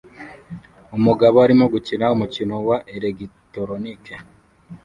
Umugabo 0.97 1.35
arimo 1.45 1.65
gukina 1.73 2.05
umukino 2.15 2.55
wa 2.67 2.77
elegitoronike 2.95 4.15